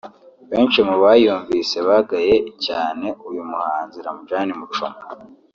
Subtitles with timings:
[0.51, 4.99] benshi mu bayumvise bagaye cyane uyu muhanzi Ramjaane Muchoma